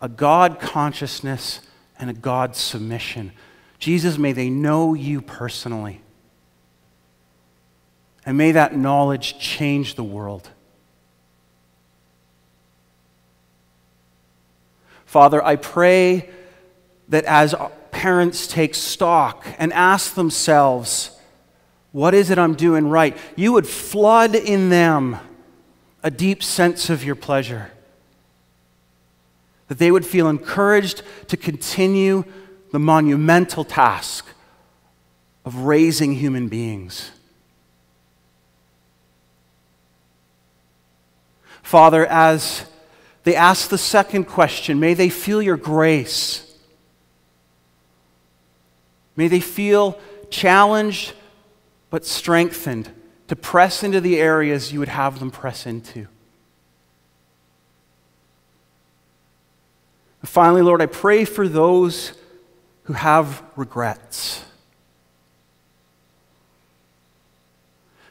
a 0.00 0.08
God 0.08 0.58
consciousness 0.58 1.60
and 1.96 2.10
a 2.10 2.12
God 2.12 2.56
submission. 2.56 3.30
Jesus, 3.78 4.18
may 4.18 4.32
they 4.32 4.50
know 4.50 4.94
you 4.94 5.20
personally. 5.20 6.00
And 8.26 8.36
may 8.36 8.50
that 8.50 8.76
knowledge 8.76 9.38
change 9.38 9.94
the 9.94 10.02
world. 10.02 10.50
Father, 15.08 15.42
I 15.42 15.56
pray 15.56 16.28
that 17.08 17.24
as 17.24 17.54
parents 17.90 18.46
take 18.46 18.74
stock 18.74 19.46
and 19.56 19.72
ask 19.72 20.14
themselves, 20.14 21.18
what 21.92 22.12
is 22.12 22.28
it 22.28 22.36
I'm 22.36 22.54
doing 22.54 22.90
right? 22.90 23.16
You 23.34 23.52
would 23.54 23.66
flood 23.66 24.34
in 24.34 24.68
them 24.68 25.16
a 26.02 26.10
deep 26.10 26.42
sense 26.42 26.90
of 26.90 27.04
your 27.04 27.14
pleasure. 27.14 27.70
That 29.68 29.78
they 29.78 29.90
would 29.90 30.04
feel 30.04 30.28
encouraged 30.28 31.00
to 31.28 31.38
continue 31.38 32.24
the 32.70 32.78
monumental 32.78 33.64
task 33.64 34.26
of 35.46 35.60
raising 35.60 36.16
human 36.16 36.48
beings. 36.48 37.12
Father, 41.62 42.04
as 42.04 42.66
they 43.28 43.36
ask 43.36 43.68
the 43.68 43.76
second 43.76 44.24
question, 44.24 44.80
may 44.80 44.94
they 44.94 45.10
feel 45.10 45.42
your 45.42 45.58
grace. 45.58 46.50
May 49.16 49.28
they 49.28 49.40
feel 49.40 50.00
challenged 50.30 51.12
but 51.90 52.06
strengthened 52.06 52.90
to 53.26 53.36
press 53.36 53.82
into 53.82 54.00
the 54.00 54.18
areas 54.18 54.72
you 54.72 54.78
would 54.78 54.88
have 54.88 55.18
them 55.18 55.30
press 55.30 55.66
into. 55.66 56.08
And 60.22 60.28
finally, 60.30 60.62
Lord, 60.62 60.80
I 60.80 60.86
pray 60.86 61.26
for 61.26 61.46
those 61.46 62.14
who 62.84 62.94
have 62.94 63.42
regrets, 63.56 64.42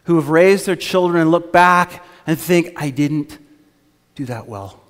who 0.03 0.17
have 0.17 0.29
raised 0.29 0.67
their 0.67 0.75
children 0.75 1.21
and 1.21 1.31
look 1.31 1.51
back 1.51 2.05
and 2.27 2.37
think, 2.37 2.73
I 2.75 2.91
didn't 2.91 3.39
do 4.13 4.25
that 4.25 4.47
well. 4.47 4.83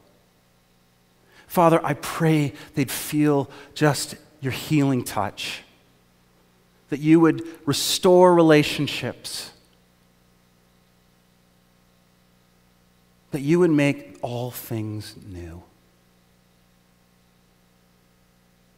Father, 1.57 1.83
I 1.83 1.95
pray 1.95 2.53
they'd 2.75 2.91
feel 2.91 3.49
just 3.73 4.13
your 4.41 4.51
healing 4.51 5.03
touch, 5.03 5.63
that 6.89 6.99
you 6.99 7.19
would 7.19 7.43
restore 7.65 8.35
relationships, 8.35 9.49
that 13.31 13.41
you 13.41 13.57
would 13.57 13.71
make 13.71 14.19
all 14.21 14.51
things 14.51 15.15
new. 15.25 15.63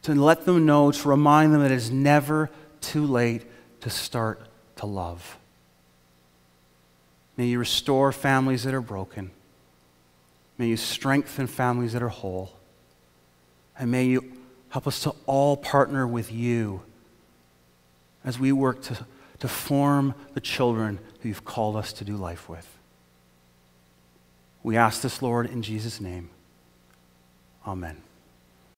To 0.04 0.14
let 0.14 0.46
them 0.46 0.64
know, 0.64 0.90
to 0.90 1.06
remind 1.06 1.52
them 1.52 1.60
that 1.60 1.70
it 1.70 1.74
is 1.74 1.90
never 1.90 2.48
too 2.80 3.04
late 3.04 3.42
to 3.82 3.90
start 3.90 4.40
to 4.76 4.86
love. 4.86 5.36
May 7.36 7.44
you 7.48 7.58
restore 7.58 8.10
families 8.10 8.64
that 8.64 8.72
are 8.72 8.80
broken. 8.80 9.32
May 10.56 10.68
you 10.68 10.78
strengthen 10.78 11.46
families 11.46 11.92
that 11.92 12.02
are 12.02 12.08
whole. 12.08 12.52
And 13.80 13.90
may 13.90 14.04
you 14.04 14.30
help 14.68 14.86
us 14.86 15.00
to 15.00 15.14
all 15.24 15.56
partner 15.56 16.06
with 16.06 16.30
you 16.30 16.82
as 18.22 18.38
we 18.38 18.52
work 18.52 18.82
to, 18.82 19.06
to 19.38 19.48
form 19.48 20.14
the 20.34 20.40
children 20.40 20.98
who 21.20 21.30
you've 21.30 21.46
called 21.46 21.76
us 21.76 21.94
to 21.94 22.04
do 22.04 22.14
life 22.16 22.46
with. 22.46 22.68
We 24.62 24.76
ask 24.76 25.00
this, 25.00 25.22
Lord, 25.22 25.50
in 25.50 25.62
Jesus' 25.62 25.98
name. 25.98 26.28
Amen. 27.66 27.96